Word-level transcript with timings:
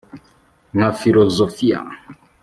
nka 0.75 0.89
filozofiya 0.99 1.79